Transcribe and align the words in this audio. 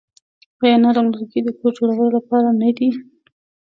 آیا 0.63 0.77
نرم 0.83 1.07
لرګي 1.13 1.39
د 1.43 1.49
کور 1.57 1.71
جوړولو 1.77 2.15
لپاره 2.17 2.49
نه 2.61 2.69
دي؟ 2.77 2.89